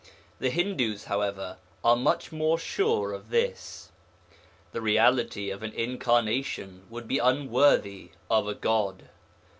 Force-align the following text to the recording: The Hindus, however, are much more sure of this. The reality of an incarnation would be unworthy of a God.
The 0.39 0.49
Hindus, 0.49 1.03
however, 1.03 1.57
are 1.83 1.95
much 1.95 2.31
more 2.31 2.57
sure 2.57 3.13
of 3.13 3.29
this. 3.29 3.91
The 4.71 4.81
reality 4.81 5.51
of 5.51 5.61
an 5.61 5.73
incarnation 5.73 6.85
would 6.89 7.07
be 7.07 7.19
unworthy 7.19 8.09
of 8.27 8.47
a 8.47 8.55
God. 8.55 9.09